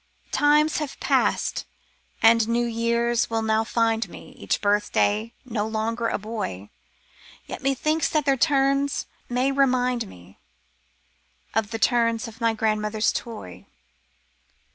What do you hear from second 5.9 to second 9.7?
a boy, Yet methinks that their turns may